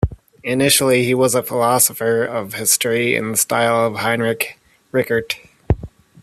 [0.41, 4.57] Initially he was a philosopher of history in the style of Heinrich
[4.91, 5.35] Rickert.